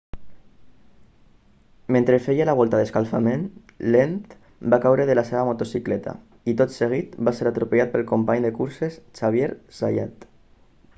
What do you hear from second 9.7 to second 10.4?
zayat